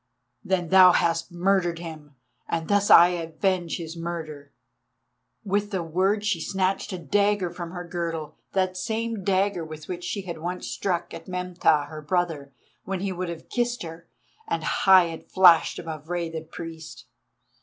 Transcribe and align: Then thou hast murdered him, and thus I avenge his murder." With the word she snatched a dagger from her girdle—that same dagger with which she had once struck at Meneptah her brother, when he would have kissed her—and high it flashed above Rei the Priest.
Then 0.43 0.69
thou 0.69 0.93
hast 0.93 1.31
murdered 1.31 1.77
him, 1.77 2.15
and 2.47 2.67
thus 2.67 2.89
I 2.89 3.09
avenge 3.09 3.77
his 3.77 3.95
murder." 3.95 4.51
With 5.43 5.69
the 5.69 5.83
word 5.83 6.25
she 6.25 6.41
snatched 6.41 6.91
a 6.91 6.97
dagger 6.97 7.51
from 7.51 7.69
her 7.69 7.87
girdle—that 7.87 8.75
same 8.75 9.23
dagger 9.23 9.63
with 9.63 9.87
which 9.87 10.03
she 10.03 10.23
had 10.23 10.39
once 10.39 10.65
struck 10.65 11.13
at 11.13 11.27
Meneptah 11.27 11.85
her 11.85 12.01
brother, 12.01 12.51
when 12.83 13.01
he 13.01 13.11
would 13.11 13.29
have 13.29 13.47
kissed 13.47 13.83
her—and 13.83 14.63
high 14.63 15.05
it 15.05 15.29
flashed 15.29 15.77
above 15.77 16.09
Rei 16.09 16.31
the 16.31 16.41
Priest. 16.41 17.05